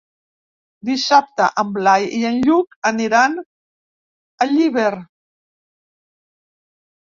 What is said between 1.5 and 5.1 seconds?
en Blai i en Lluc aniran a Llíber.